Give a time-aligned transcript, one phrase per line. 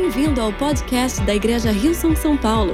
[0.00, 2.72] Bem-vindo ao podcast da Igreja Rio São Paulo.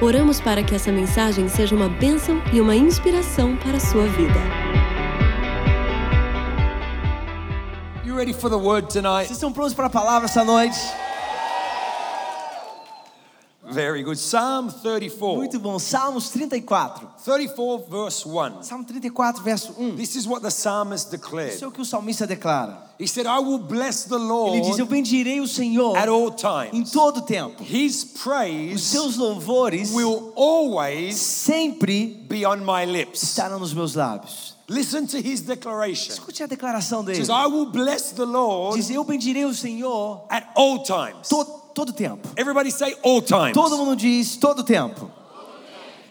[0.00, 4.38] Oramos para que essa mensagem seja uma bênção e uma inspiração para a sua vida.
[8.04, 9.26] You ready for the word tonight?
[9.26, 10.78] Vocês estão prontos para a palavra essa noite?
[13.72, 14.18] Very good.
[14.18, 15.36] Psalm 34.
[15.36, 15.78] Muito bom.
[15.78, 17.08] Salmos 34.
[17.24, 18.62] 34 verse 1.
[18.62, 19.96] Salmo 34, verso 1.
[19.96, 21.64] This is what the psalmist Isso é declared.
[21.64, 22.90] o que o salmista declara.
[22.98, 26.28] He said, I will bless the Ele diz: Eu Lord bendirei o Senhor at all
[26.28, 26.90] em times.
[26.90, 27.62] todo tempo.
[27.62, 33.22] His Os praise seus louvores will always sempre be on my lips.
[33.22, 34.58] estarão nos meus lábios.
[34.68, 36.12] Listen to his declaration.
[36.12, 37.16] Escute a declaração dele.
[37.16, 41.28] says, I will bless the Lord Diz: Eu bendirei o Senhor at all times.
[41.28, 42.28] todo, todo tempo.
[42.36, 43.54] Everybody say all times.
[43.54, 45.10] Todo mundo diz todo tempo.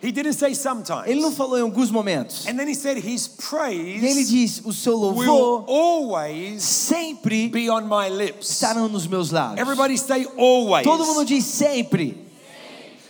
[0.02, 1.08] He didn't say sometimes.
[1.08, 2.48] Ele não falou em alguns momentos.
[2.48, 7.50] And then he said, His E ele praise diz: O seu will louvor always sempre
[7.50, 8.50] be on my lips.
[8.50, 9.60] estarão nos meus lábios.
[9.60, 10.86] Everybody say always.
[10.86, 12.30] Todo mundo diz sempre.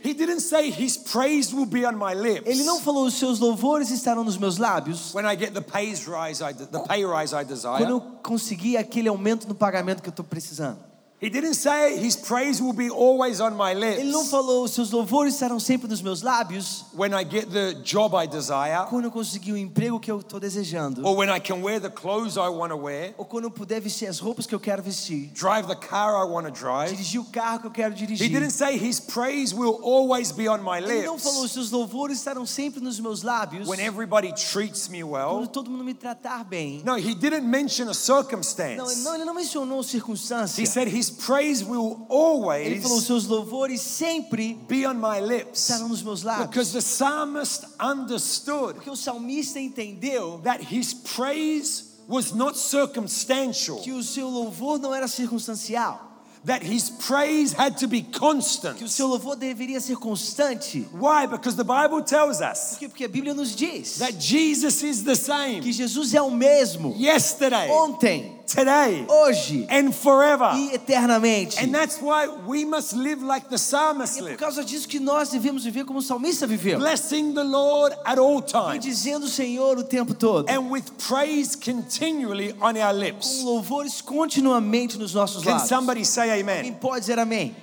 [0.02, 2.48] He didn't say his praise will be on my lips.
[2.48, 5.90] Ele não falou os seus louvores estarão nos meus lábios when I get the pay
[5.90, 7.90] rise I, the pay rise I quando desire.
[7.90, 10.89] eu conseguir aquele aumento no pagamento que eu estou precisando.
[11.22, 14.00] He didn't say his praise will be always on my lips.
[14.00, 18.16] Ele não falou seus louvores estarão sempre nos meus lábios when I get the job
[18.16, 21.62] I desire quando eu conseguir o emprego que eu estou desejando or when I can
[21.62, 24.56] wear the clothes I want to wear, ou quando eu puder vestir as roupas que
[24.56, 26.92] eu quero vestir, drive the car I want to drive.
[26.92, 28.26] dirigir o carro que eu quero dirigir.
[28.26, 31.00] He didn't say his praise will always be on my lips.
[31.00, 35.32] Ele não falou seus louvores estarão sempre nos meus lábios when everybody treats me well.
[35.32, 36.82] quando todo mundo me tratar bem.
[36.86, 39.04] No, he didn't mention a circumstance.
[39.04, 40.62] não, ele não mencionou circunstância.
[40.62, 45.20] He said his praise will Ele always falou os seus louvores sempre be on my
[45.20, 45.62] lips.
[45.70, 46.48] estarão nos meus lábios.
[46.50, 53.92] Because the psalmist understood Porque o salmista entendeu that his praise was not circumstantial, que
[53.92, 56.08] o seu louvor não era circunstancial,
[56.46, 58.88] that his praise had to be que o constant.
[58.90, 60.88] seu louvor deveria ser constante.
[60.94, 61.28] Why?
[61.28, 62.88] Because the Bible tells us Por quê?
[62.88, 66.96] Porque a Bíblia nos diz that Jesus is the same que Jesus é o mesmo
[66.98, 70.52] yesterday, ontem, today, hoje and forever.
[70.56, 71.60] e eternamente.
[71.64, 75.00] And that's why we must live like the psalmist E é por causa disso que
[75.00, 79.30] nós devemos viver como o salmista viveu, blessing the Lord at all times dizendo o
[79.30, 83.42] Senhor o tempo todo, and with praise continually on our com lips.
[83.44, 85.68] louvores continuamente nos nossos Can lábios.
[85.70, 86.74] somebody say amen?
[86.82, 87.56] pode dizer amém?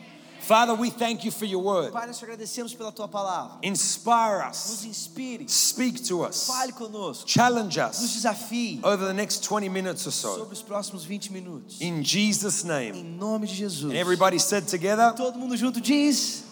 [0.46, 1.92] Father, we thank you for your word.
[1.92, 3.58] Pai, nós te agradecemos pela tua palavra.
[3.64, 4.68] Inspire us.
[4.70, 8.00] Nos inspire, speak to us, fale conosco, challenge us.
[8.00, 10.36] nos desafie over the next 20 minutes or so.
[10.38, 11.80] sobre os próximos 20 minutos.
[11.80, 12.96] In Jesus' name.
[12.96, 13.90] Em nome de Jesus.
[13.90, 16.44] And everybody said together, Todo mundo junto diz: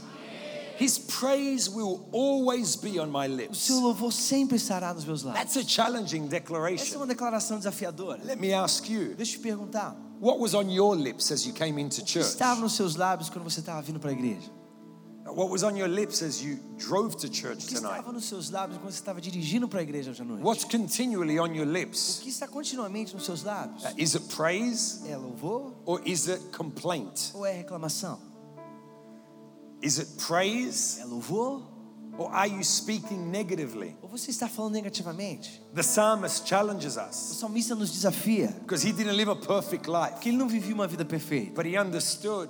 [0.79, 3.59] His praise will always be on my O lips.
[3.59, 5.45] seu louvor sempre estará nos meus lábios.
[5.53, 6.97] That's a challenging Essa é declaration.
[6.97, 8.21] uma declaração desafiadora.
[8.25, 11.53] Let me ask you, Deixa eu te perguntar: what was on your lips as you
[11.53, 12.27] came into o que church?
[12.29, 14.51] estava nos seus lábios quando você estava vindo para a igreja?
[15.27, 17.95] What was on your lips as you drove to O church que tonight?
[17.99, 20.45] estava nos seus lábios quando você estava dirigindo para a igreja hoje à noite?
[20.45, 22.19] What's continually on your O lips?
[22.23, 23.83] que está continuamente nos seus lábios?
[23.85, 27.31] Uh, Is it praise É louvor or is it complaint?
[27.33, 28.19] ou é reclamação?
[29.85, 31.63] Is it praise É louvor
[32.17, 33.97] or are you speaking negatively?
[34.03, 35.61] ou você está falando negativamente?
[35.75, 40.13] The psalmist challenges O us salmista nos desafia, because he didn't live a perfect life,
[40.13, 42.49] porque ele não vivia uma vida perfeita, but he understood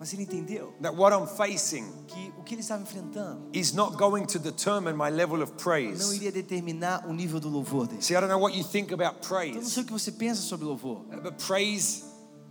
[0.00, 3.96] mas ele entendeu that what I'm facing que o que ele estava enfrentando is not
[3.96, 6.16] going to determine my level of não praise.
[6.16, 8.02] iria determinar o nível do louvor dele.
[8.02, 9.92] See, I don't know what you think about Então, eu não praise, sei o que
[9.92, 11.04] você pensa sobre louvor.
[11.22, 12.02] but praise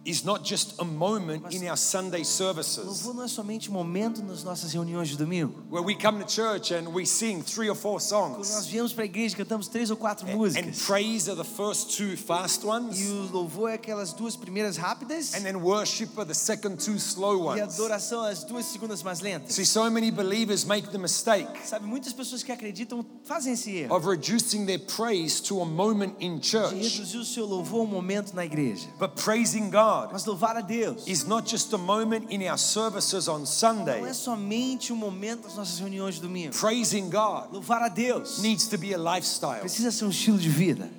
[0.03, 4.23] is not just a moment in our Sunday services Louvor não é somente um momento
[4.23, 5.53] nas nossas reuniões de domingo.
[5.69, 8.35] where we come to church and we sing three or four songs.
[8.37, 10.81] Quando nós viemos para a igreja, cantamos três ou quatro And músicas.
[10.87, 15.35] praise are the first two fast E ones, o louvor é aquelas duas primeiras rápidas
[15.35, 17.61] and then worship are the second two slow e ones.
[17.75, 19.53] adoração as duas segundas mais lentas.
[19.53, 23.95] See, so many believers make the mistake Sabe, muitas pessoas que acreditam fazem esse erro.
[23.95, 26.73] of reducing their praise to a moment in De church.
[26.73, 28.87] reduzir o seu louvor a um momento na igreja.
[28.99, 33.27] But praising God Mas louvar a Deus is not just a moment in our services
[33.27, 34.13] on não é Sunday.
[34.13, 36.53] somente um momento nas nossas reuniões de domingo.
[36.53, 39.59] Praising God Louvar a Deus needs to be a lifestyle.
[39.59, 40.89] precisa ser um estilo de vida.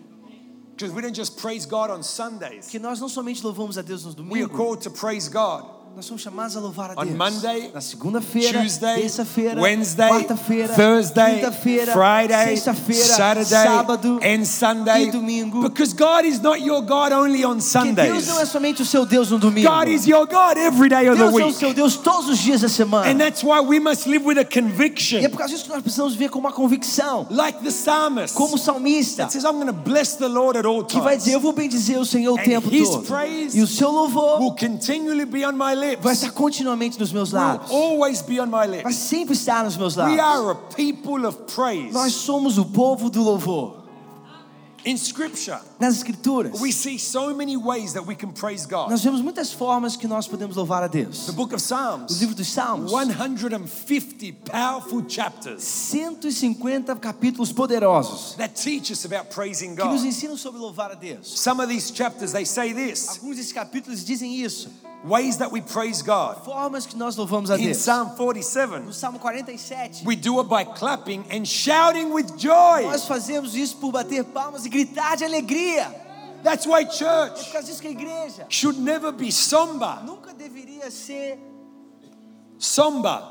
[0.77, 2.65] Because we don't just praise God on Sundays.
[2.65, 5.82] Porque nós não somente louvamos a Deus nos We are domingos, called to praise God
[5.95, 7.17] nós somos chamados a louvar a On Deus.
[7.17, 15.09] Monday, na segunda-feira, Tuesday, terça-feira, Wednesday, quarta-feira, Thursday, quinta-feira, Friday, sexta-feira, Saturday, sábado and Sunday.
[15.09, 15.61] e domingo.
[15.63, 18.27] Because God is not your God only on Porque Deus Sundays.
[18.27, 19.69] não é somente o seu Deus no domingo.
[19.69, 21.59] God is your God every day of the Deus é o week.
[21.59, 23.07] seu Deus todos os dias da semana.
[23.11, 25.71] And that's why we must live with a E é conviction, por causa disso que
[25.73, 29.57] nós precisamos ver com uma convicção, like the psalmist como o salmista, that says, I'm
[29.61, 31.43] going to bless the Lord at all que vai dizer: Eu times.
[31.43, 33.05] vou bendizer o Senhor o And tempo his todo.
[33.05, 35.82] praise E o seu louvor Will continually be on my lips.
[36.01, 37.71] Vai estar continuamente nos meus lábios.
[37.71, 38.97] always be on my Vai lips.
[38.97, 40.21] sempre estar nos meus We lábios.
[40.21, 41.93] are a people of praise.
[41.93, 43.83] Nós somos o povo do louvor.
[44.85, 48.89] In scripture, Nas escrituras, we see so many ways that we can praise God.
[48.89, 51.27] nós vemos muitas formas que nós podemos louvar a Deus.
[51.27, 58.93] The book of O livro dos Salmos, 150 powerful chapters 150 capítulos poderosos that teach
[58.93, 60.07] us about praising que nos God.
[60.07, 61.27] ensinam sobre louvar a Deus.
[61.41, 64.71] Some of these chapters, they say this Alguns desses capítulos dizem isso.
[65.05, 66.45] ways that we praise God.
[66.45, 67.79] Formas que nós louvamos a In Deus.
[67.79, 72.83] Psalm 47, No Salmo 47, we do it by clapping and shouting with joy.
[72.83, 75.72] nós fazemos isso por bater palmas e gritar de alegria.
[76.43, 80.03] That's why É por church causa disso que a igreja should never be somber.
[80.05, 81.39] nunca deveria ser
[82.59, 83.23] Somber.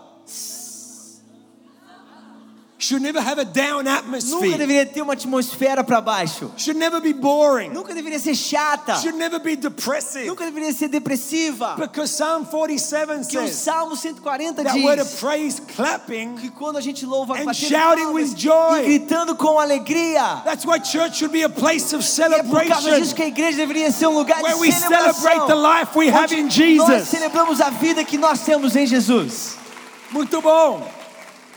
[2.81, 4.57] Should never have a down Nunca atmosphere.
[4.57, 6.51] deveria ter uma atmosfera para baixo.
[6.57, 7.69] Should never be boring.
[7.69, 8.95] Nunca deveria ser chata.
[8.95, 10.25] Should never be depressive.
[10.25, 11.75] Nunca deveria ser depressiva.
[11.77, 16.35] Because Psalm 47 Que o Salmo 140 that we're to diz praise clapping.
[16.37, 18.79] que quando a gente louva And shouting palmas with joy.
[18.79, 20.41] e gritando com alegria.
[20.43, 23.15] That's why church should be a place of E é por causa disso celebration.
[23.15, 25.13] que a igreja deveria ser um lugar Where de we celebração.
[25.21, 27.07] celebrate the life we have in Nós Jesus.
[27.09, 29.55] celebramos a vida que nós temos em Jesus.
[30.09, 30.99] Muito bom.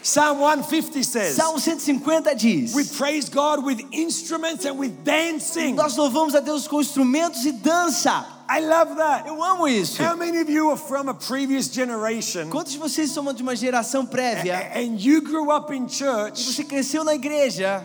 [0.04, 5.74] Psalm 150 says Salmo 150 diz: we praise God with instruments and with dancing.
[5.74, 8.26] Nós louvamos a Deus com instrumentos e dança.
[8.46, 9.26] I love that.
[9.26, 10.02] Eu amo isso.
[10.02, 13.56] How many of you are from a previous generation Quantos de vocês são de uma
[13.56, 17.82] geração prévia and you grew up in e church você cresceu na igreja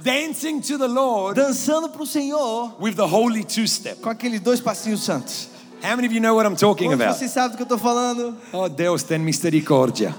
[0.00, 4.00] dancing to the Lord dançando para o Senhor with the holy two step?
[4.00, 5.57] com aqueles dois passinhos santos?
[5.82, 7.18] How many of you know what I'm talking Quantos about?
[7.18, 8.36] vocês sabem do que eu estou falando?
[8.52, 10.14] Oh, Deus tem misericórdia.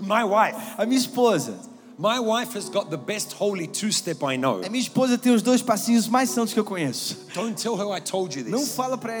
[0.00, 1.54] My wife, A minha esposa.
[1.98, 4.62] my wife has got the best holy two step I know.
[4.64, 7.18] A minha esposa tem os dois passinhos mais santos que eu conheço.
[7.34, 8.74] Don't tell her I told you Não this.
[8.74, 9.12] fala para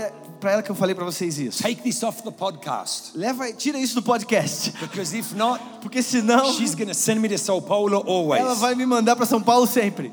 [0.50, 1.62] ela que eu falei para vocês isso.
[1.62, 6.52] Take this off the podcast Leva, tira isso do podcast, because if not, porque senão
[6.54, 8.58] she's to send me to Sao Paulo ela always.
[8.58, 10.10] vai me mandar para São Paulo sempre.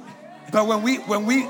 [0.52, 1.48] But when we when we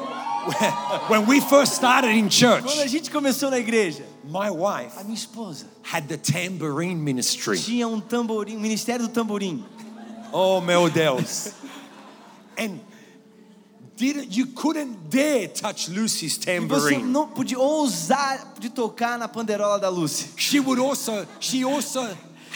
[1.10, 5.04] when we first started in church, Quando a gente começou na igreja, my wife a
[5.04, 7.58] minha esposa had the tambourine ministry.
[7.58, 9.64] tinha um tamborim, ministério do tamborim.
[10.32, 11.54] Oh meu Deus.
[12.58, 12.80] And
[13.96, 17.04] didn't you couldn't dare touch Lucy's E você tambourine.
[17.04, 20.30] não podia ousar de tocar na panderola da Lucy.
[20.38, 22.06] She would also she also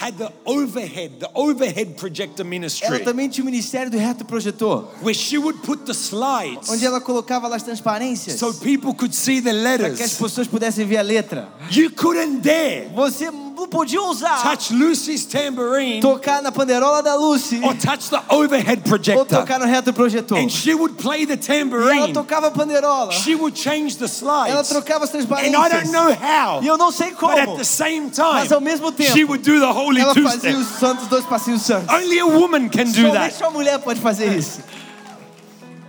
[0.01, 4.87] had the overhead, the overhead projector Ela ministry também tinha o ministério do reto projetor,
[5.01, 9.15] where she would put the slides onde ela colocava lá as transparências so people could
[9.15, 10.13] see the para que as letters.
[10.17, 11.49] pessoas pudessem ver a letra.
[11.71, 13.29] You couldn't dare Você
[13.61, 18.81] não podia ousar touch Lucy's tambourine tocar na panderola da Lucy or touch the overhead
[18.83, 19.25] ou projector.
[19.39, 20.37] tocar no reto projetor.
[20.37, 22.13] And she would play the E ela tambourine.
[22.13, 23.11] tocava a panderola.
[23.11, 24.69] She would change the Ela slides.
[24.69, 25.71] trocava as And I transparências.
[25.71, 26.61] don't know how.
[26.63, 27.33] E eu não sei como.
[27.33, 30.13] But at the same time, Mas ao mesmo tempo, she would do the holy ela
[30.13, 31.93] fazia os santos, dois passinhos santos.
[31.93, 33.43] Only a woman can do Somente that.
[33.43, 34.59] uma mulher pode fazer isso.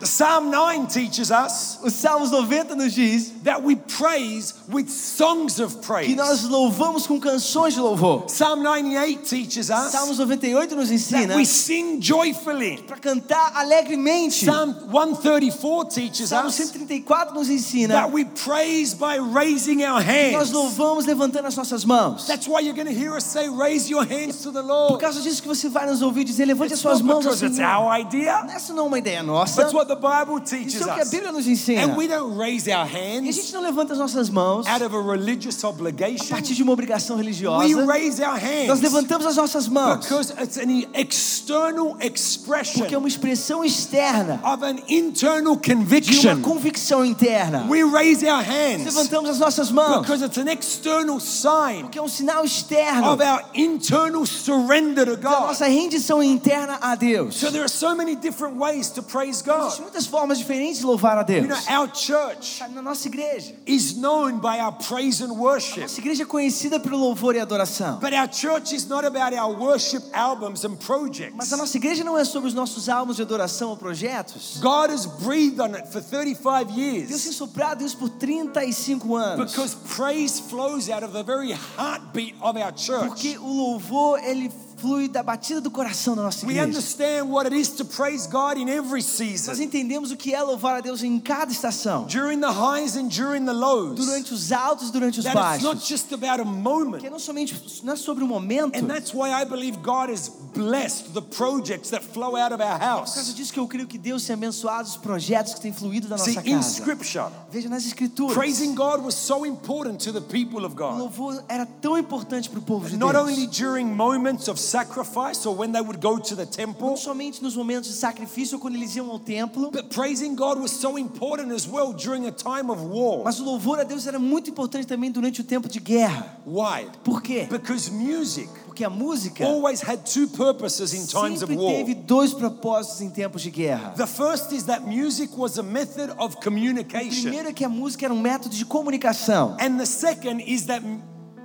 [0.02, 5.60] The Psalm 9 teaches us O Salmos 90 nos diz that we praise with songs
[5.60, 6.16] of que praise.
[6.16, 8.24] nós louvamos com canções de louvor.
[8.26, 12.78] Psalm 98 teaches us Salmos 98 nos that ensina we sing joyfully.
[12.82, 14.44] para cantar alegremente.
[14.44, 20.10] Psalm 134 teaches Salmos us 134 nos ensina that we praise by raising our que
[20.10, 20.32] hands.
[20.32, 22.26] nós louvamos levantando as nossas mãos.
[22.26, 25.00] That's why you're going to hear us say, raise your hands to the Por Lord.
[25.00, 27.70] causa disso que você vai nos ouvir dizer, levante as suas mãos ao it's Senhor.
[27.70, 28.44] our idea.
[28.52, 29.62] Essa não é uma ideia nossa.
[29.62, 31.04] That's what the Bible teaches Isso é o que a.
[31.04, 31.82] Bíblia nos ensina.
[31.84, 34.72] And we don't raise our E a hands gente não levanta as nossas mãos a
[34.74, 36.28] out of a religious obligation.
[36.28, 37.86] partir de uma obrigação We religiosa.
[37.86, 42.98] raise our Nós hands levantamos as nossas mãos because it's an external porque é expression
[42.98, 46.40] uma expressão externa of an internal de uma conviction.
[46.42, 47.66] convicção interna.
[47.68, 52.02] We raise our hands Levantamos as nossas mãos because it's an external sign porque é
[52.02, 55.46] um sinal externo of our internal surrender to da God.
[55.48, 57.34] nossa rendição interna a Deus.
[57.36, 59.81] So there are so many different ways to praise God.
[59.82, 61.48] Muitas formas diferentes de louvar a You Deus.
[61.66, 65.80] know, our church Na nossa igreja, is known by our praise and worship.
[65.80, 67.98] nossa igreja é conhecida pelo louvor e adoração.
[68.00, 71.52] But our church is not about our worship albums and Mas projects.
[71.52, 74.58] a nossa igreja não é sobre os nossos álbuns de adoração ou projetos.
[74.60, 79.52] God has breathed on it for 35 Deus tem years soprado isso por 35 anos.
[79.52, 83.06] because praise flows out of the very heartbeat of our church.
[83.08, 84.50] Porque o louvor ele
[84.82, 86.66] flui da batida do coração da nossa We igreja.
[86.68, 89.02] understand what it is to praise God in every
[89.46, 92.04] Nós entendemos o que é louvar a Deus em cada estação.
[92.06, 93.94] during the highs and during the lows.
[93.94, 95.88] Durante os altos, durante os That it's not baixos.
[95.88, 97.02] just about a Que moment.
[97.10, 98.76] não somente não é sobre o momento.
[98.76, 102.78] And that's why I believe God has blessed the projects that flow out of our
[102.78, 103.34] Por causa house.
[103.34, 106.34] disso que eu creio que Deus tem abençoado os projetos que têm fluído da See,
[106.34, 107.32] nossa in casa.
[107.50, 108.34] Veja nas escrituras.
[108.36, 110.98] praising God was so important to the people of O God.
[110.98, 113.28] louvor era tão importante para o povo de Not Deus.
[113.28, 117.42] only during moments of sacrifice or when they would go to the temple, Não somente
[117.42, 121.52] nos momentos de sacrifício quando eles iam ao templo, but praising God was so important
[121.52, 123.22] as well during a time of war.
[123.24, 126.38] mas o louvor a Deus era muito importante também durante o tempo de guerra.
[126.46, 126.88] Why?
[127.04, 127.46] Por quê?
[127.50, 131.74] Because music Porque a música always had two purposes in times of sempre war.
[131.74, 133.90] teve dois propósitos em tempos de guerra.
[133.96, 137.22] The first is that music was a method of communication.
[137.22, 139.56] Primeiro é que a música era um método de comunicação.
[139.60, 140.82] And the second is that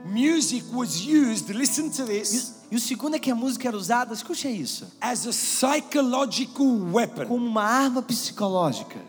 [0.05, 4.13] music was used, listen to this, E o segundo é que a música era usada,
[4.13, 7.25] escute isso, as a psychological weapon.
[7.25, 8.99] como uma arma psicológica.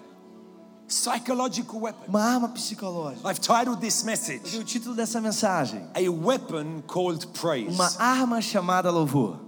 [0.86, 2.04] Psychological weapon.
[2.08, 3.28] Uma arma psicológica.
[3.30, 7.74] I've titled this message o título dessa mensagem, A Weapon Called Praise.
[7.74, 9.38] uma arma chamada louvor.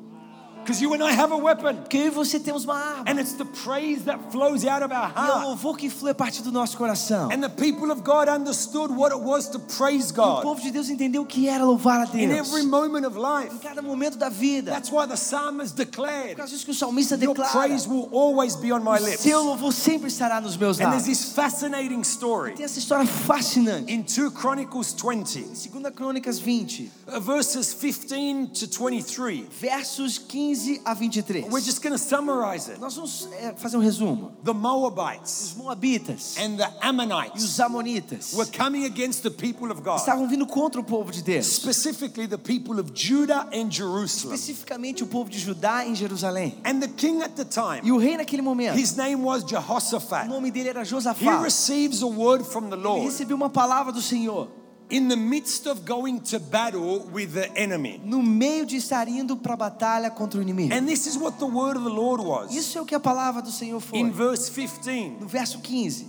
[0.64, 3.04] Porque eu e você temos uma arma.
[3.10, 5.44] And it's the praise that flows out of our E é o heart.
[5.46, 7.30] louvor que flui a partir do nosso coração.
[7.32, 10.70] And the people of God understood what it was to praise O God povo de
[10.70, 12.48] Deus entendeu o que era louvar a in Deus.
[12.48, 13.54] every moment of life.
[13.54, 14.70] Em cada momento da vida.
[14.72, 17.50] That's why the psalmist Por declared, causa disso que o salmista Your declara.
[17.52, 19.20] praise will always be on my lips.
[19.20, 21.18] Seu louvor sempre estará nos meus And there's lábios.
[21.18, 23.92] this fascinating story Tem essa história fascinante.
[23.92, 29.46] in 2 Chronicles 20, 2 Crônicas 20, uh, verses 15 to 23.
[29.60, 30.49] versos 15
[30.84, 31.44] a 23.
[31.50, 32.80] We're just going to summarize it.
[32.80, 34.32] Nós vamos é, fazer um resumo.
[34.44, 39.70] The Moabites Os Moabitas and the e Ammonites os Amonitas were coming against the people
[39.70, 41.46] of God, estavam vindo contra o povo de Deus.
[41.46, 44.34] specifically the people of Judah and Jerusalem.
[44.34, 46.58] Especificamente o povo de Judá em Jerusalém.
[46.64, 49.46] And the king at the E time, o rei naquele momento, his name was o
[49.48, 50.28] Jehoshaphat.
[50.28, 51.40] nome dele era He Josafá.
[51.42, 54.48] receives a word from the Ele Lord recebeu uma palavra do Senhor.
[54.90, 58.00] In the midst of going to battle with the enemy.
[58.04, 60.74] No meio de estar indo para a batalha contra o inimigo.
[60.74, 62.54] And this is what the word of the Lord was.
[62.54, 63.98] Isso é o que a palavra do Senhor foi.
[63.98, 66.06] In verse 15, No verso 15,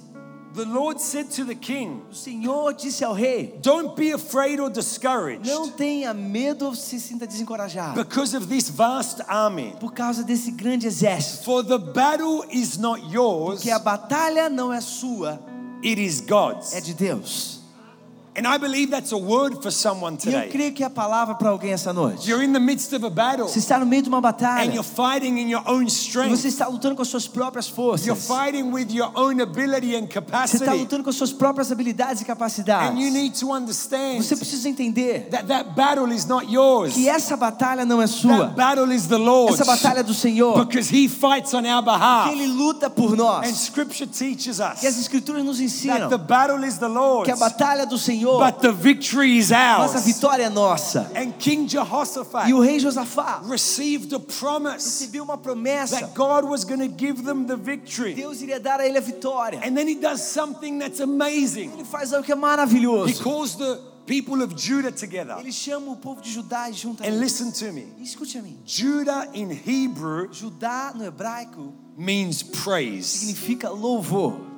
[0.54, 4.70] the Lord said to the king, o Senhor disse ao rei: Don't be afraid or
[4.70, 9.74] discouraged Não tenha medo ou se sinta desencorajado because of this vast army.
[9.80, 11.44] por causa desse grande exército.
[11.46, 15.40] For the battle is not yours, Que a batalha não é sua,
[15.86, 16.74] it is God's.
[16.74, 17.61] é de Deus.
[18.34, 20.50] And I believe that's a word for someone E eu today.
[20.50, 22.30] creio que é a palavra para alguém essa noite.
[22.30, 24.64] You're in the midst of a battle Você está no meio de uma and batalha
[24.74, 26.38] you're fighting in your own e strength.
[26.38, 28.26] você está lutando com as suas próprias You're forças.
[28.26, 30.66] fighting with your own ability and Você está capacity.
[30.80, 33.14] lutando com as suas próprias habilidades e And you capacidades.
[33.14, 36.94] need to understand Você precisa entender that that battle is not yours.
[36.94, 38.46] que essa batalha não é That sua.
[38.48, 39.60] battle is the Lord's.
[39.60, 40.58] Essa batalha é do Senhor.
[40.66, 42.32] Because he fights on our Que behalf.
[42.32, 43.48] Ele luta por And nós.
[43.58, 47.26] scripture teaches Que as us escrituras nos that ensinam the battle is the Lord's.
[47.26, 50.06] que a batalha é do Senhor, But the victory is mas a ours.
[50.06, 51.10] vitória é nossa.
[51.16, 56.00] And King Jehoshaphat E o rei Josafá received a promise recebeu uma promessa.
[56.00, 58.14] that God was going to give them the victory.
[58.14, 59.60] Deus iria dar a ele a vitória.
[59.64, 61.72] And then he does something that's amazing.
[61.74, 63.24] Ele faz algo que é He maravilhoso.
[63.24, 65.38] calls the people of Judah together.
[65.40, 67.88] Ele chama o povo de Judá junta And listen to me.
[68.02, 68.58] Escute a mim.
[68.66, 73.06] Judah in Hebrew Judá no hebraico means praise.
[73.06, 74.51] significa louvor.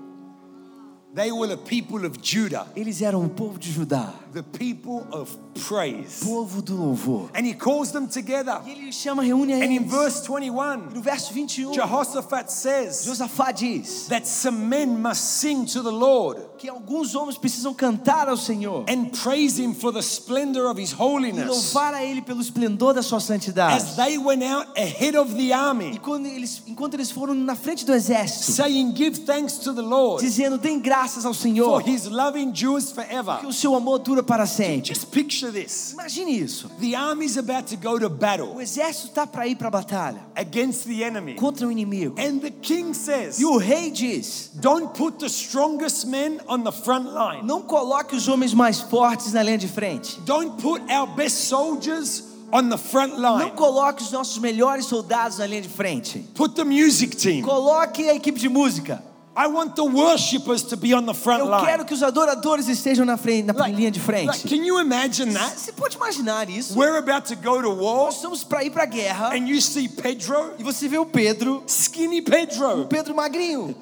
[2.75, 5.29] Eles eram o povo de Judá, the people of
[5.67, 6.23] praise.
[6.23, 7.29] povo do louvor.
[7.35, 8.61] And he calls them together.
[8.65, 9.91] E ele chama, reúne a And in eles.
[9.91, 15.65] verse E 21, no verso 21, Jehoshaphat says Josafá diz that some men must sing
[15.65, 20.01] to the Lord que alguns homens precisam cantar ao Senhor and praise him for the
[20.01, 23.95] splendor of his e holiness louvar a Ele pelo esplendor da sua as santidade.
[23.95, 27.85] they went out ahead of the E army, quando eles, enquanto eles foram na frente
[27.85, 32.05] do exército, saying, Give thanks to the Lord, dizendo: Deem graças ao for Senhor, his
[32.07, 33.39] love endures forever.
[33.39, 34.93] que o seu amor dura para sempre.
[34.93, 35.91] Just picture this.
[35.93, 36.69] Imagine isso.
[36.79, 40.21] The army's about to go to O battle exército está para ir para a batalha
[40.35, 41.35] against the enemy.
[41.35, 42.15] contra o inimigo.
[42.19, 46.71] And the king says, E o rei diz: Don't put the strongest men on the
[46.71, 47.43] front line.
[47.45, 50.19] Não coloque os homens mais fortes na linha de frente.
[50.25, 53.51] Don't put our best soldiers on the front Não line.
[53.51, 56.19] coloque os nossos melhores soldados na linha de frente.
[56.35, 57.41] Put the music team.
[57.41, 59.03] Coloque a equipe de música.
[59.35, 61.65] I want the worshippers to be on the front Eu line.
[61.65, 64.47] quero que os adoradores estejam na, frente, na linha de like, frente.
[64.47, 65.57] can you imagine that?
[65.59, 66.77] Você pode imaginar isso?
[66.77, 69.59] We're about to go to war Nós estamos para ir para a guerra and you
[69.59, 73.75] see Pedro, e você vê o Pedro, skinny Pedro, Pedro magrinho,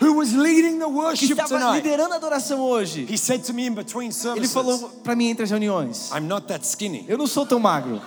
[0.00, 1.82] who was leading the que worship estava tonight.
[1.82, 3.06] liderando a adoração hoje.
[3.10, 6.28] He said to me in between Ele services, falou para mim entre as reuniões: I'm
[6.28, 7.04] not that skinny.
[7.08, 8.00] Eu não sou tão magro.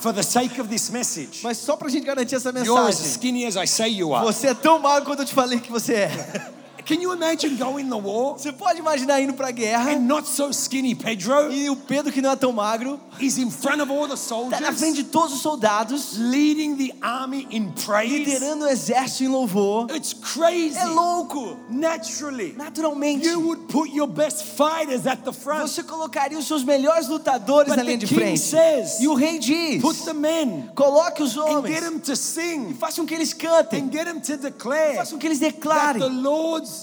[0.00, 3.06] For the sake of this message, Mas só pra gente garantir essa you're as mensagem.
[3.12, 4.24] skinny as I say you are.
[4.24, 6.50] Você é tão magro quanto eu te falei que você é.
[6.86, 10.50] Can you imagine going the war Você pode imaginar indo pra guerra and not so
[10.50, 14.06] skinny Pedro e o Pedro, que não é tão magro, is in front of all
[14.06, 18.14] the tá na frente soldiers, de todos os soldados, leading the army in praise?
[18.14, 19.88] liderando o exército em louvor.
[19.90, 20.78] It's crazy.
[20.78, 21.56] É louco!
[21.68, 25.62] Naturally, Naturalmente, you would put your best fighters at the front.
[25.62, 28.38] você colocaria os seus melhores lutadores But na linha de frente.
[28.38, 32.14] says, E o rei diz: Put the men coloque os and homens get them to
[32.14, 35.40] sing faça com que eles cantem, and get them to declare faça com que eles
[35.40, 36.75] that declarem the Lord's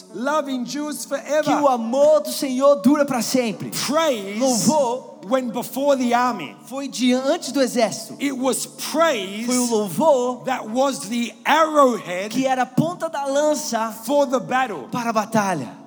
[1.44, 3.72] que o amor do Senhor dura para sempre.
[3.88, 6.56] Praise Louvor when before the army.
[6.66, 8.16] foi diante do exército.
[8.22, 13.26] It was praise Foi o louvor that was the arrowhead que era a ponta da
[13.26, 14.88] lança for the battle.
[14.92, 15.83] para a batalha.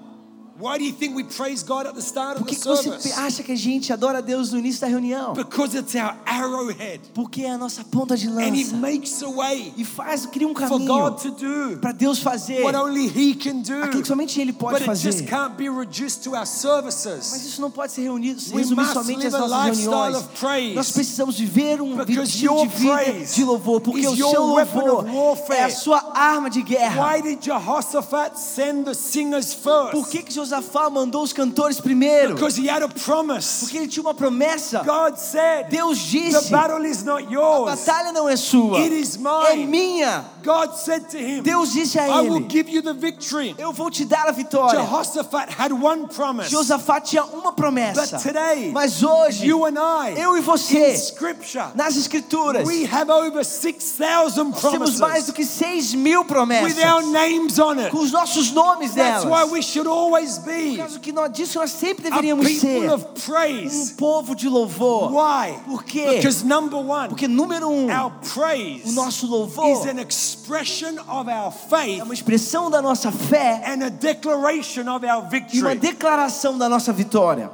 [0.58, 2.64] Why do you think we praise God at the start of Por the que, que
[2.66, 3.12] você service?
[3.12, 5.34] acha que a gente adora a Deus no início da reunião?
[5.34, 8.76] Because it's our arrowhead Porque é a nossa ponta de and it lança.
[8.76, 12.62] makes a way E faz, cria um for caminho God to do para Deus fazer
[12.62, 13.82] what only He can do.
[13.84, 15.28] aquilo que somente Ele pode But it just fazer.
[15.28, 17.34] can't be reduced to our Mas services.
[17.46, 20.16] isso não pode ser reunido, We resumir must somente às live a nossas lifestyle reuniões.
[20.24, 20.74] of praise.
[20.74, 24.14] Nós precisamos viver um Because estilo your de vida praise de louvor, porque is o
[24.14, 25.60] your seu weapon louvor of warfare.
[25.60, 27.12] é a sua arma de guerra.
[27.14, 29.90] Why did Jehoshaphat send the singers first?
[29.92, 32.34] Por que, que Josafá mandou os cantores primeiro?
[32.34, 33.60] Because he had a promise.
[33.64, 34.82] Porque ele tinha uma promessa.
[34.84, 37.64] God said, Deus The disse: battle is not a yours.
[37.84, 39.66] batalha não é sua, It is é mine.
[39.66, 40.24] minha.
[40.44, 43.54] God said to him, Deus disse a I will ele: give you the victory.
[43.58, 44.78] Eu vou te dar a vitória.
[44.80, 46.48] Jehoshaphat had one promise.
[46.50, 48.16] Josafá tinha uma promessa.
[48.16, 52.84] But today, Mas hoje, You and I, eu e você, in Scripture, nas Escrituras, we
[52.86, 57.58] have over 6,000 nós temos mais promises do que 6 mil promessas with our names
[57.58, 57.90] on it.
[57.90, 59.24] com os nossos nomes That's delas.
[59.24, 63.04] why we should always Por be causa que nós, disso nós sempre deveríamos ser of
[63.04, 65.12] um povo de louvor.
[65.12, 65.58] Why?
[65.64, 66.16] Por quê?
[66.16, 71.30] Because number one, Porque número um, our praise o nosso is louvor an expression of
[71.30, 75.74] our é faith uma expressão da nossa fé and a declaration of our e uma
[75.74, 75.78] victory.
[75.78, 77.50] declaração da nossa vitória.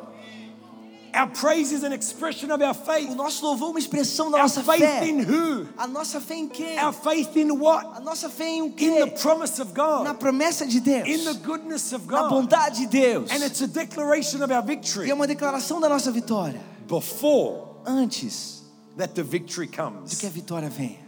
[1.14, 3.14] Our praise is an expression of our O faith.
[3.14, 5.06] nosso louvor é uma expressão da Our nossa faith fé.
[5.08, 5.68] in who?
[5.76, 6.78] A nossa fé em quem?
[6.82, 7.84] Our faith in what?
[7.98, 8.98] A nossa fé em o In quê?
[9.04, 11.06] the promise of Na God, promessa de Deus.
[11.06, 12.30] in the goodness of Na God.
[12.30, 13.30] bondade de Deus.
[13.30, 16.60] And it's a declaration of our E victory é uma declaração da nossa vitória.
[16.88, 18.62] before Antes
[18.96, 20.18] that the victory de que a comes.
[20.32, 21.02] vitória venha.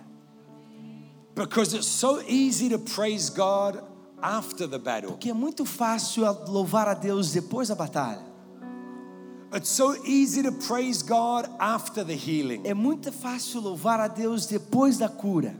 [1.34, 3.82] Because it's so easy to praise God
[4.22, 5.12] after the battle.
[5.12, 8.33] Porque é muito fácil louvar a Deus depois da batalha.
[9.54, 14.46] It's so easy to praise God after the healing, É muito fácil louvar a Deus
[14.46, 15.54] depois da cura.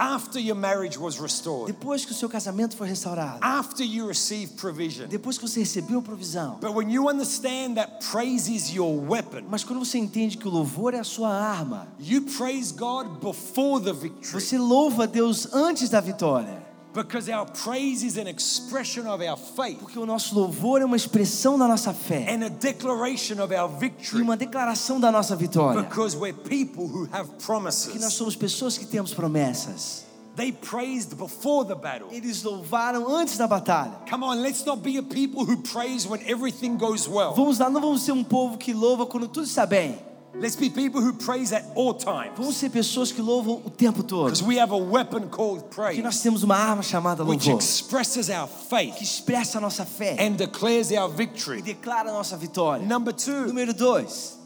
[0.00, 3.40] after your marriage was restored, Depois que o seu casamento foi restaurado.
[3.42, 5.08] after you received provision.
[5.08, 6.56] Depois que você recebeu provisão.
[6.60, 10.50] But when you understand that praise is your weapon, Mas quando você entende que o
[10.50, 14.40] louvor é a sua arma, you praise God before the victory.
[14.40, 16.67] você louva a Deus antes da vitória.
[17.02, 20.96] Because our praise is an expression of our faith Porque o nosso louvor é uma
[20.96, 24.22] expressão da nossa fé and a declaration of our e victory.
[24.22, 25.82] uma declaração da nossa vitória.
[25.82, 28.12] Because we're people who have Que nós promises.
[28.14, 30.06] somos pessoas que temos promessas.
[30.36, 32.08] They praised before the battle.
[32.12, 33.92] Eles louvaram antes da batalha.
[34.08, 37.34] Come on, let's not be a people who praise when everything goes well.
[37.34, 39.98] Vamos lá, não vamos ser um povo que louva quando tudo está bem.
[40.40, 42.36] Let's be people who praise at all times.
[42.36, 44.32] Vamos ser pessoas que louvam o tempo todo.
[44.46, 48.30] We have a weapon called Porque nós praise, temos uma arma chamada which louvor, expresses
[48.30, 51.60] our que faith expressa a nossa fé and declares our e victory.
[51.60, 52.86] declara a nossa vitória.
[52.86, 54.38] Number two, Número dois,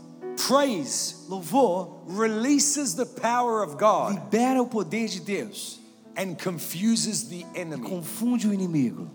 [0.47, 5.79] praise louvor releases the power of God libera o poder de Deus
[6.17, 7.87] and confuses the e enemy.
[7.87, 9.11] confunde o inimigo.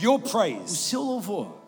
[0.00, 1.61] Your O praise seu louvor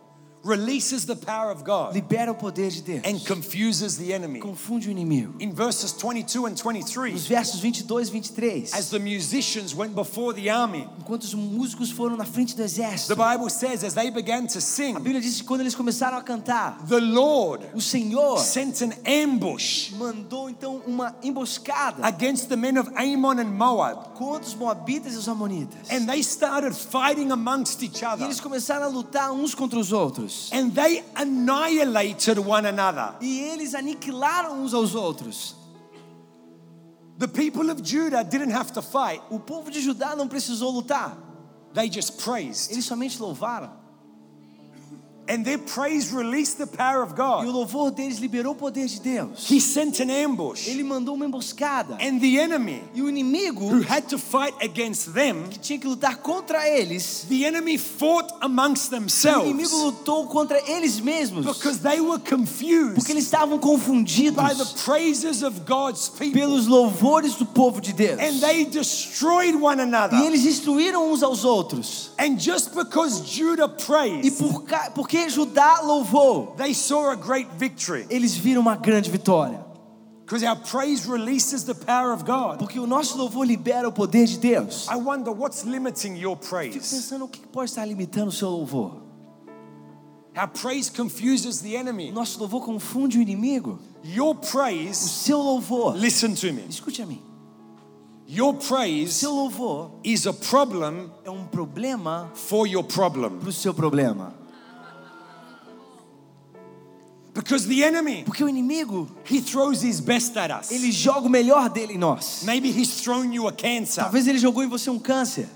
[0.44, 4.40] releases the power of God libera o poder de Deus and confuses the enemy.
[4.40, 5.35] confunde o inimigo.
[5.40, 10.35] In verses 22 and 23, Nos versos 22 e 23, as the musicians went before
[10.35, 14.11] the army, enquanto os músicos foram na frente do the exército, Bible says, as they
[14.11, 17.80] began to a sing, Bíblia diz que quando eles começaram a cantar, the Lord o
[17.80, 24.11] Senhor sent an ambush mandou então uma emboscada against the men of Ammon and Moab.
[24.14, 25.90] contra os moabitas e os amonitas.
[25.90, 28.24] And they started fighting amongst each E other.
[28.26, 30.33] eles começaram a lutar uns contra os outros.
[30.52, 33.14] And they annihilated one another.
[33.20, 35.54] E eles aniquilaram uns aos outros.
[37.18, 41.16] The people of Judah didn't have to fight, O povo de Judá não precisou lutar.
[41.72, 42.70] they just praised.
[42.72, 43.70] Eles somente louvaram.
[45.26, 47.46] And their praise released the power of E o God.
[47.46, 49.48] louvor deles liberou o poder de Deus.
[49.50, 50.68] He sent an ambush.
[50.68, 51.94] Ele mandou uma emboscada.
[52.00, 55.88] And the enemy E o inimigo who had to fight against them, que tinha que
[55.88, 61.46] lutar contra eles, the enemy fought amongst o inimigo themselves lutou contra eles mesmos.
[61.46, 66.32] because they were Porque confused eles estavam by the confundidos praises of God's people.
[66.38, 68.18] pelos louvores do povo de Deus.
[68.20, 70.16] And they destroyed one another.
[70.18, 72.10] E eles destruíram uns aos outros.
[72.18, 77.48] And just because Judah E praised, por ca- porque Judá louvou, they saw a great
[77.57, 78.07] victory.
[78.11, 79.62] eles viram uma grande vitória.
[80.24, 82.59] Because our praise releases the power of God.
[82.59, 84.88] Porque o nosso louvor libera o poder de Deus.
[84.88, 86.79] I wonder what's limiting your Fico praise.
[86.79, 89.03] pensando o que pode estar limitando o seu louvor.
[90.37, 92.11] Our praise confuses the O enemy.
[92.11, 93.79] nosso louvor confunde o inimigo.
[94.03, 96.64] Your O praise, seu louvor, listen to me.
[96.68, 97.20] escute a mim.
[98.27, 103.38] Your O praise seu louvor is a problem é um problema for your problem.
[103.38, 104.33] para o seu problema.
[107.34, 110.70] Because the enemy, Porque o inimigo, he throws his best at us.
[110.70, 112.42] ele joga o melhor dele em nós.
[112.44, 114.02] Maybe he's thrown you a cancer.
[114.04, 115.48] Talvez ele jogou em você um câncer.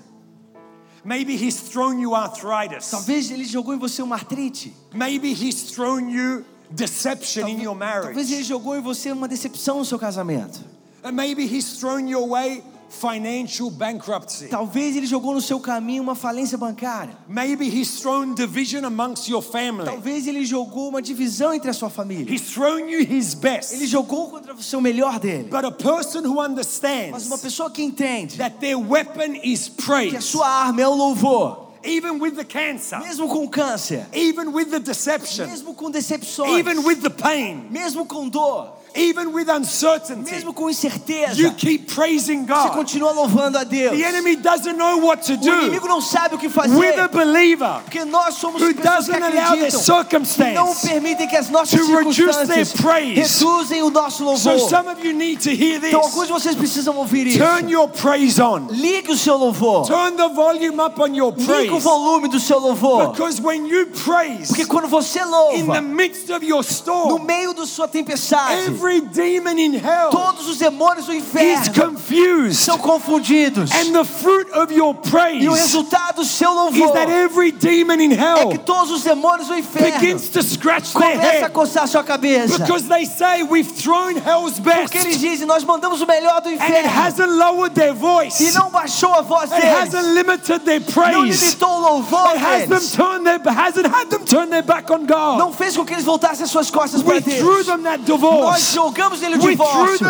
[1.05, 2.91] Maybe he's thrown you arthritis.
[2.91, 4.73] Talvez ele jogou em você uma artrite.
[4.93, 8.43] Maybe he's thrown you deception in your Talvez ele marriage.
[8.43, 10.59] jogou em você uma decepção no seu casamento.
[11.01, 14.47] And maybe he's thrown your way financial bankruptcy.
[14.47, 17.15] Talvez ele jogou no seu caminho uma falência bancária.
[17.27, 19.85] Maybe he's thrown division amongst your family.
[19.85, 22.33] Talvez ele jogou uma divisão entre a sua família.
[22.33, 23.85] He's thrown you his Ele best.
[23.87, 25.49] jogou contra o seu melhor dele.
[25.49, 29.81] But a person who Mas understands uma pessoa que entende that their weapon is que
[29.81, 34.49] a praise, sua arma é o louvor, even with the cancer, mesmo com câncer, even
[34.49, 39.49] with the deception, mesmo com decepções, even with the pain, mesmo com dor, even with
[39.49, 42.73] uncertainty, mesmo com incerteza, you keep praising você God.
[42.73, 43.97] continua louvando a Deus.
[43.97, 47.07] The enemy doesn't know what to O do inimigo não sabe o que fazer, a
[47.07, 50.87] believer porque nós somos who pessoas que doesn't allow their que não circumstance.
[50.87, 53.15] permitem que as nossas to reduce circunstâncias their praise.
[53.43, 54.69] reduzem o nosso So louvor.
[54.69, 56.27] some of you need to hear Então alguns this.
[56.27, 57.39] de vocês precisam ouvir isso.
[57.39, 58.67] Turn your praise on.
[58.71, 59.85] Ligue o seu louvor.
[59.87, 61.83] Turn the volume up on your Ligue o praise.
[61.83, 63.09] volume do seu louvor.
[63.11, 67.23] Because when you praise Porque quando você in the louva, midst of your no storm,
[67.25, 72.55] meio da sua tempestade, every demon in hell todos os demônios do is inferno confused.
[72.65, 73.71] são confundidos.
[73.71, 77.99] And the fruit of your E o praise resultado do seu is that every demon
[78.01, 81.31] in é hell que todos os demônios do inferno begins to scratch their começam a
[81.31, 82.57] head coçar sua cabeça.
[82.59, 86.49] because they say we've thrown hell's best Porque eles dizem, nós mandamos o melhor do
[86.49, 88.43] and it hasn't lowered their voice.
[88.43, 91.43] E não baixou a voz It hasn't limited their Não praise.
[91.43, 92.91] limitou o louvor It has them deles.
[92.95, 95.37] turn their, hasn't had them turn their back on God.
[95.39, 97.39] Não fez com que eles voltassem as suas costas we para Deus.
[97.39, 98.75] threw them that Nós divorce.
[98.75, 100.07] jogamos nele o divórcio.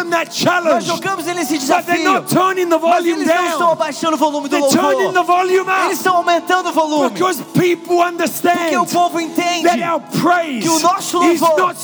[0.63, 2.23] Nós jogamos nele esse desafio.
[2.81, 4.93] Mas eles não estão abaixando o volume do louvor.
[5.85, 7.09] Eles estão aumentando o volume.
[7.09, 11.59] because people Porque o understand povo entende that our praise que o nosso is louvor
[11.59, 11.77] not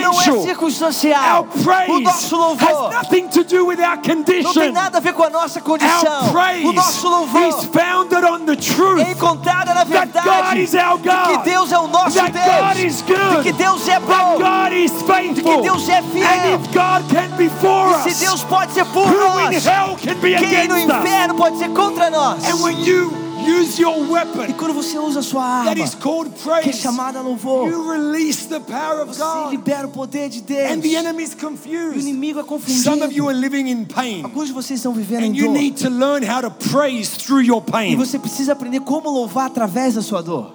[0.00, 1.46] não é circunstancial.
[1.66, 4.72] Our O nosso louvor has nothing to do with our não tem condition.
[4.72, 6.32] nada a ver com a nossa Our condição.
[6.64, 10.74] O nosso louvor is founded on the é truth encontrada na that God verdade is
[10.74, 14.06] our de que Deus é o nosso that God Deus, de que Deus é that
[14.06, 14.92] bom, God is
[15.34, 15.56] de que.
[15.62, 16.54] Deus é And fiel.
[16.60, 19.66] if God can be for E us, se Deus pode ser por who in nós,
[19.66, 21.04] hell can be quem no against us?
[21.04, 22.44] inferno pode ser contra nós?
[22.44, 23.12] And when you
[23.46, 26.60] use your E weapon quando você usa a sua arma, that is called que é
[26.62, 29.50] praise, chamada louvor, you release the power of você God.
[29.52, 30.94] libera o poder de And the Deus.
[30.94, 32.00] enemy is E o confused.
[32.00, 33.28] inimigo é Some of you confundido.
[33.28, 34.22] are living in pain.
[34.24, 35.54] Alguns de vocês estão vivendo And em you dor.
[35.54, 37.96] need to learn how to praise through your E pain.
[37.96, 40.52] você precisa aprender como louvar através da sua dor.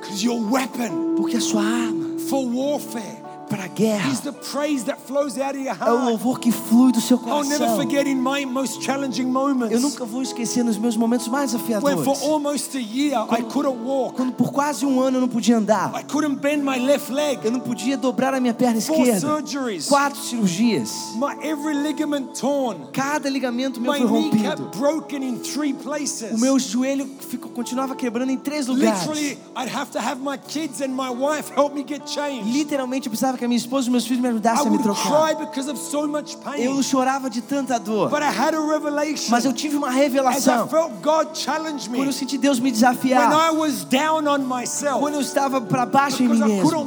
[0.00, 4.84] Because your weapon Porque a sua arma for warfare para a guerra is the praise
[4.84, 6.04] that flows out of your é o heart.
[6.10, 7.76] louvor que flui do seu I'll never coração.
[7.76, 11.62] forget in my most challenging Eu moments nunca vou esquecer nos meus momentos mais when
[11.62, 12.22] for desafiadores.
[12.22, 14.16] almost a year I couldn't walk.
[14.16, 15.92] Quando por quase um ano eu não podia andar.
[15.98, 17.40] I couldn't bend my left leg.
[17.44, 19.20] Eu não podia dobrar a minha perna Four esquerda.
[19.20, 19.86] surgeries.
[19.88, 20.90] Quatro cirurgias.
[21.14, 22.88] My every ligament torn.
[22.92, 24.70] Cada ligamento meu My foi rompido.
[24.76, 26.32] broken in three places.
[26.32, 29.00] O meu joelho ficou, continuava quebrando em três lugares.
[29.06, 32.50] Literally, I'd have to have my kids and my wife help me get changed.
[32.52, 35.34] Literalmente eu precisava que a minha esposa e meus filhos me ajudassem a me trocar.
[35.34, 38.08] cry because of so much Eu chorava de tanta dor.
[38.08, 40.68] But I had a revelation Mas eu tive uma revelação.
[40.68, 43.32] felt God challenge Quando eu senti Deus me when desafiar.
[43.32, 46.86] I was down on myself Quando eu estava para baixo em mim mesmo.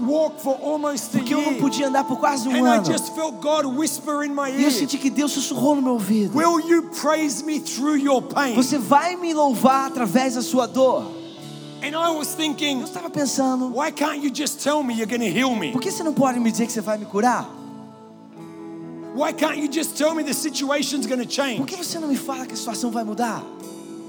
[1.11, 2.85] Porque eu não podia andar por quase um And I ano.
[2.85, 6.37] just felt God whisper in my E eu senti que Deus sussurrou no meu ouvido.
[6.37, 8.55] Will you praise me through your pain?
[8.55, 11.18] Você vai me louvar através da sua dor.
[11.81, 15.21] And I was thinking, Eu estava pensando, why can't you just tell me you're going
[15.21, 15.71] to heal me?
[15.71, 17.45] por que você não pode me dizer que você vai me curar?
[19.15, 21.63] Why can't you just tell me the situation's going to Por change?
[21.65, 23.43] que você não me fala que a situação vai mudar?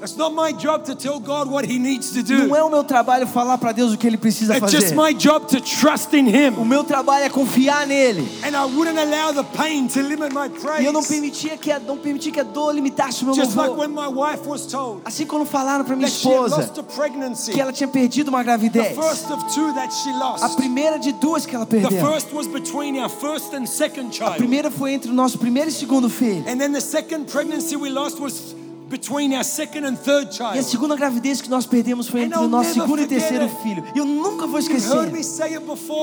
[0.02, 2.56] It's not my job to tell God what He needs to Não do.
[2.56, 4.96] é o meu trabalho falar para Deus o que Ele precisa It's just fazer.
[4.96, 6.64] my job to trust in O Him.
[6.66, 8.26] meu trabalho é confiar nele.
[8.42, 10.46] And I wouldn't allow the pain to limit my
[10.80, 11.08] E eu não praise.
[11.08, 13.86] permitia que a, não permitia que a dor limitasse o meu Just like louvor.
[13.86, 17.88] when my wife was told Assim quando falaram para minha esposa a que ela tinha
[17.88, 18.94] perdido uma the gravidez.
[18.96, 20.56] first of two that she A lost.
[20.56, 22.00] primeira de duas que ela The perdeu.
[22.10, 24.36] first was between our first and second A child.
[24.38, 26.42] primeira foi entre o nosso primeiro e segundo filho.
[26.48, 28.54] And then the second pregnancy we lost was
[28.90, 32.48] between our second and third E a segunda gravidez que nós perdemos foi entre o
[32.48, 33.84] nosso segundo e terceiro filho.
[33.94, 34.90] E eu nunca vou esquecer.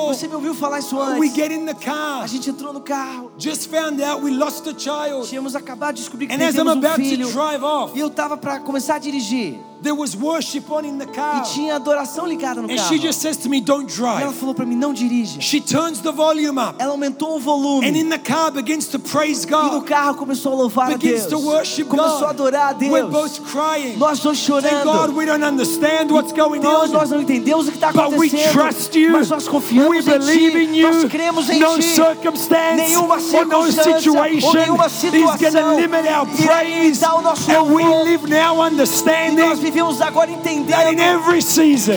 [0.07, 1.35] Você me ouviu falar isso We antes.
[1.35, 2.23] get in the car.
[2.23, 3.31] A gente entrou no carro.
[3.37, 5.27] Just found out we lost a child.
[5.27, 7.27] Tínhamos acabado de descobrir que And as I'm perdemos um about to filho.
[7.31, 9.59] drive off, E eu tava para começar a dirigir.
[9.81, 11.43] There was worship on in the E car.
[11.43, 12.87] tinha adoração ligada no And carro.
[12.89, 14.33] she just says to me, Don't E ela drive.
[14.39, 15.39] falou para mim, não dirija.
[15.41, 16.75] She turns the volume up.
[16.79, 17.87] Ela aumentou o And volume.
[17.99, 19.85] in the car begins to praise E no God.
[19.87, 21.31] carro começou a louvar a Begins Deus.
[21.31, 22.29] to worship Começou a God.
[22.29, 23.11] adorar a We're Deus.
[23.11, 23.97] both crying.
[23.97, 25.15] Nós dois Say, God, chorando.
[25.15, 27.15] we don't understand what's going Deus, nós on.
[27.15, 28.51] não entendemos o que está But we acontecendo.
[28.53, 29.11] trust you.
[29.11, 30.81] Mas nós confiamos We em believe in Ti.
[30.81, 31.09] Nós you.
[31.09, 31.83] cremos em No Ti.
[31.83, 37.61] circumstance Nenhuma no circunstância ou nenhuma is situação limit our irá limitar o nosso And
[37.63, 38.03] we louvor.
[38.05, 41.41] live now E nós understanding vivemos agora every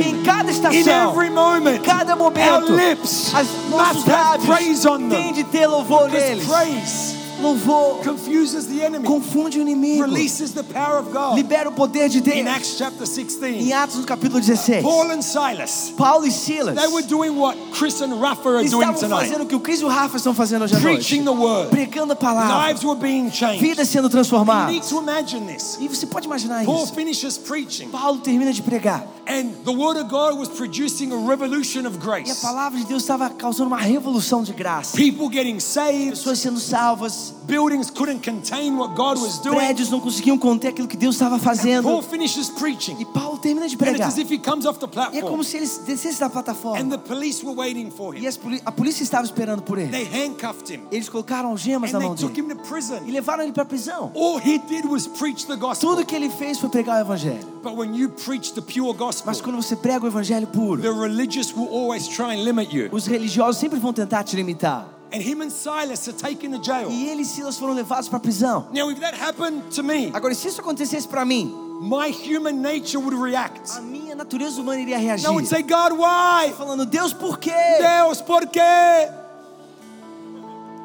[0.02, 5.09] que em cada in estação, every moment, em cada our momento, lips as nossos lábios
[5.09, 7.19] têm de ter louvor neles.
[7.40, 11.35] Louvor confuses the enemy, confunde o inimigo, releases the power of God.
[11.37, 12.46] libera o poder de In Deus.
[12.46, 16.88] Acts chapter Em 16, Atos no capítulo 16, Paul and Silas, Paulo e Silas they
[16.88, 19.81] were doing what Chris and Rafa are doing estavam tonight, fazendo o que o Cris
[19.81, 20.96] e o Rafa estão fazendo hoje à noite.
[20.96, 21.70] preaching the word.
[21.70, 23.61] Pregando a palavra, Lives were being changed.
[23.61, 24.88] vidas sendo transformadas.
[24.88, 25.79] to imagine this.
[25.81, 26.94] E você pode imaginar Paul isso.
[26.94, 29.07] finishes preaching, Paulo termina de pregar.
[29.26, 32.40] and the word of God was producing a revolution of E a grace.
[32.42, 34.96] palavra de Deus estava causando uma revolução de graça.
[34.96, 39.56] People getting saved, Pessoas sendo salvas, buildings couldn't contain what God was doing.
[39.56, 42.02] prédios não conseguiam conter aquilo que Deus estava Paul fazendo.
[42.02, 44.08] finishes preaching, E Paulo termina de and it's pregar.
[44.08, 46.90] as if he comes off the E é como se ele descesse da and plataforma.
[46.90, 48.26] the police were waiting for E
[48.64, 49.90] a polícia estava esperando por ele.
[49.90, 53.00] They handcuffed him, Eles colocaram algemas na mão they took dele him to prison.
[53.06, 54.12] e levaram ele para a prisão.
[54.14, 55.88] All he did was preach the gospel.
[55.90, 57.46] Tudo que ele fez foi pregar o evangelho.
[57.62, 60.88] But when you preach the pure gospel, Mas quando você prega o evangelho puro, the
[60.90, 62.88] religious will always try and limit you.
[62.90, 64.88] os religiosos sempre vão tentar te limitar.
[65.12, 66.88] And him and Silas are taken to jail.
[66.90, 68.68] E ele e Silas foram levados para a prisão.
[68.73, 72.99] Now, if that happened to me, Agora, se isso acontecesse para mim, my human nature
[73.01, 73.77] would react.
[73.77, 75.27] a minha natureza humana iria reagir.
[75.27, 76.53] I would say, God, why?
[76.57, 77.51] Falando, Deus, por quê?
[77.81, 78.61] Deus, por quê?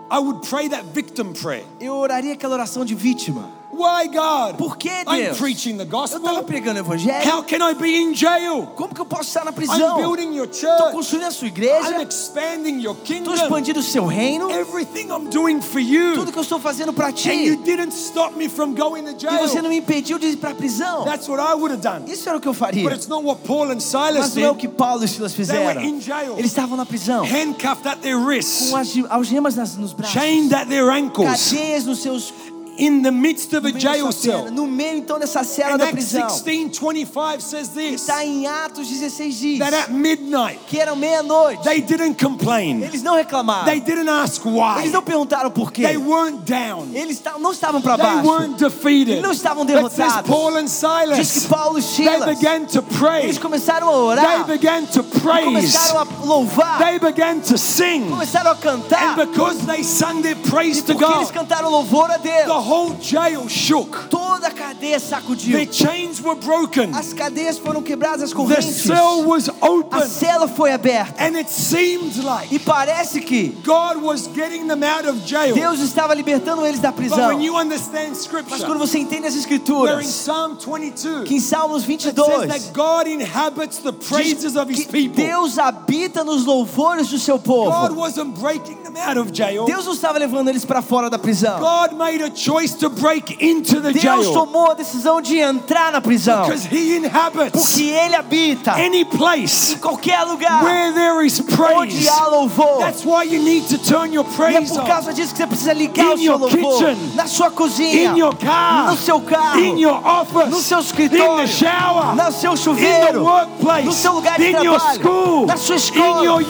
[0.10, 1.66] I would pray that victim prayer.
[1.80, 3.50] Eu oraria aquela oração de vítima.
[3.78, 4.58] Why, God?
[4.58, 5.38] Por que, I'm Deus?
[5.38, 6.44] preaching the Eu estava gospel.
[6.44, 7.30] pregando o evangelho.
[7.30, 8.68] How can I be in jail?
[8.76, 9.98] Como que eu posso estar na I'm prisão?
[9.98, 10.92] building your Estou church.
[10.94, 12.02] construindo a sua I'm igreja.
[12.04, 13.34] expanding your Estou kingdom.
[13.34, 14.50] expandindo o seu reino.
[14.52, 16.14] Everything I'm doing for you.
[16.16, 17.64] Tudo que eu estou fazendo para And you ti.
[17.64, 19.64] didn't stop me from going to E você jail.
[19.64, 21.04] não me impediu de ir para a prisão.
[21.04, 22.10] That's what I would have done.
[22.12, 22.84] Isso era o que eu faria.
[22.84, 25.34] But it's not what Paul and Silas Mas não é o que Paulo e Silas
[25.34, 25.84] They were fizeram.
[25.84, 27.26] in jail, Eles estavam na prisão.
[27.26, 30.14] handcuffed at their wrists, Com as algemas nos braços.
[30.14, 32.34] chained at their ankles, Cadeias nos seus
[32.78, 34.52] in the midst of a jail cell.
[34.52, 36.28] No meio então dessa cela da prisão.
[36.28, 41.64] 16 25 says this Está em Atos 16 diz that at midnight que era meia-noite.
[41.64, 43.66] they didn't complain, Eles não reclamaram.
[43.66, 45.84] they didn't ask why, Eles não perguntaram por quê.
[45.84, 48.28] they weren't down, Eles não estavam para they baixo.
[48.30, 49.22] weren't defeated.
[49.22, 50.28] Não estavam derrotados.
[50.28, 54.16] Paul and Diz Silas que Paulo e they Silas began to pray, eles começaram a
[54.16, 59.20] they orar, began to praise, começaram a louvar, they began to sing, começaram a cantar.
[59.20, 62.46] and because they sung their praise to Porque eles God, cantaram louvor a Deus.
[62.66, 64.08] Whole jail shook.
[64.10, 65.54] Toda a cadeia sacudiu.
[65.58, 66.94] Their chains were broken.
[66.96, 68.84] As cadeias foram quebradas, as The correntes.
[68.84, 70.08] cell was A open.
[70.08, 71.14] cela foi aberta.
[71.24, 75.54] And it seemed like E parece que God was getting them out of jail.
[75.56, 77.28] Deus estava libertando eles da But prisão.
[77.28, 81.36] when you understand Mas scripture, quando você entende as where in escrituras, Psalm 22, que
[81.36, 85.16] em Salmos it 22 says that God inhabits the praises of his people.
[85.24, 87.96] Deus habita nos louvores do seu God povo.
[87.96, 89.66] wasn't breaking them out of jail.
[89.66, 91.60] Deus não estava levando eles para fora da prisão.
[91.60, 96.02] God made a choice to break into the Deus tomou a decisão de entrar na
[96.02, 96.44] prisão.
[96.46, 102.08] because he inhabits Porque Ele habita any place em qualquer lugar where there is onde
[102.08, 102.80] há louvor.
[102.80, 105.74] That's why you need to turn your E é por causa disso que você precisa
[105.74, 107.12] ligar In o seu your louvor kitchen.
[107.16, 111.48] na sua cozinha, in your car, no seu carro, in your office, no seu escritório,
[111.48, 115.76] shower, no seu chuveiro, workplace, no seu lugar de in your trabalho, school, na sua
[115.76, 116.42] escola, in your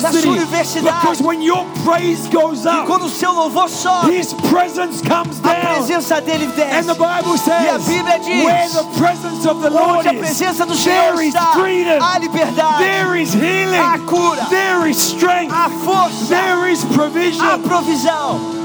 [0.00, 1.00] na sua universidade.
[1.00, 5.38] Because when your praise goes E up, quando o seu louvor sobe, His presence comes
[5.50, 6.98] a presença dele And the desce.
[6.98, 10.66] Bible E a says, Bíblia diz, where the presence of the Lord Onde a presença
[10.66, 14.96] do Senhor there is está, freedom, há liberdade, there is healing, há cura, there is
[14.96, 17.62] strength, há força, there is há provision.
[17.62, 18.57] provisão.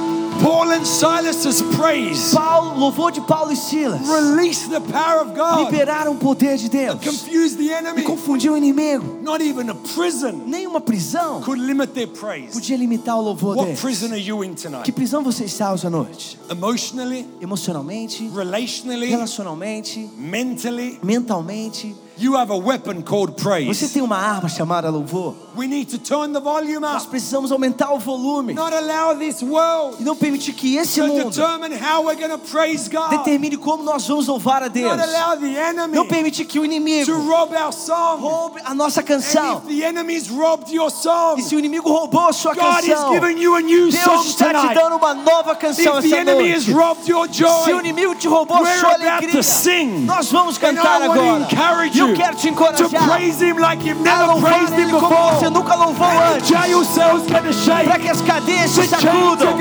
[0.43, 5.71] Paul and Silas's praise Paulo, louvor de Paulo e Silas released the power of God,
[5.71, 8.03] liberaram o poder de Deus confused the e enemy.
[8.03, 9.19] confundiu o inimigo.
[9.21, 12.51] Not even a prison Nenhuma prisão could limit their praise.
[12.51, 13.79] podia limitar o louvor What deles.
[13.82, 14.91] prison are you in Que tonight?
[14.91, 16.38] prisão você está hoje à noite?
[16.49, 21.95] Emotionally, Emocionalmente, relationally, relacionalmente, mentally, mentalmente.
[22.23, 23.89] You have a weapon called Você praise.
[23.93, 25.36] tem uma arma chamada louvor.
[25.55, 29.41] We need to turn the volume Nós up, precisamos aumentar o volume not allow this
[29.43, 33.09] world e não permitir que esse to mundo determine how we're to praise God.
[33.12, 34.95] determine como nós vamos louvar a Deus.
[34.97, 38.19] Not allow the enemy Não permitir que o to inimigo rob our song.
[38.19, 39.57] roube a nossa And canção.
[39.59, 42.89] if the enemy's robbed your song, E se o inimigo roubou a sua God is
[42.89, 44.75] canção, giving you a new Deus song está te tonight.
[44.75, 46.73] dando uma nova canção If the essa enemy has noite.
[46.79, 50.59] robbed your Se o joy, inimigo te roubou a sua alegria, to nós vamos and
[50.59, 51.39] cantar to agora.
[51.41, 54.54] encourage E eu you quero te to encorajar praise Him like you've a never louvar
[54.54, 55.49] Ele como você before.
[55.52, 56.47] nunca louvou antes.
[56.49, 57.86] jail cells going to shake.
[57.86, 59.56] Para que as cadeias se The chains sacudam.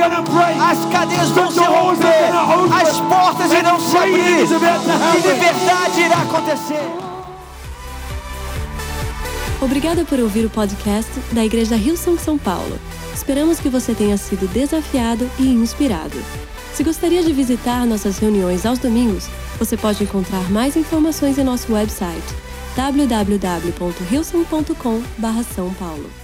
[0.71, 2.83] As cadeias vão The se doors romper.
[2.83, 4.13] As portas irão se abrir.
[4.13, 5.33] E happen.
[5.33, 6.91] liberdade irá acontecer.
[9.61, 12.79] Obrigada por ouvir o podcast da Igreja Rio São São Paulo.
[13.15, 16.19] Esperamos que você tenha sido desafiado e inspirado.
[16.75, 21.73] Se gostaria de visitar nossas reuniões aos domingos, você pode encontrar mais informações em nosso
[21.73, 22.35] website
[22.75, 26.22] www.hilson.com/são paulo.